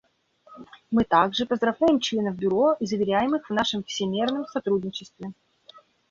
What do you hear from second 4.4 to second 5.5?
сотрудничестве.